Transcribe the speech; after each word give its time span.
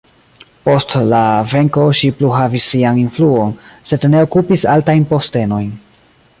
Post 0.67 0.95
la 1.11 1.19
venko 1.51 1.83
ŝi 1.99 2.09
plu 2.21 2.31
havis 2.37 2.71
sian 2.73 2.99
influon, 3.03 3.55
sed 3.93 4.11
ne 4.15 4.25
okupis 4.29 4.67
altajn 4.77 5.07
postenojn. 5.15 5.73